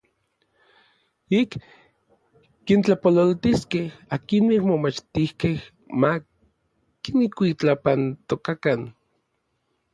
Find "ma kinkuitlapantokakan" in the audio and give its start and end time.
5.99-8.79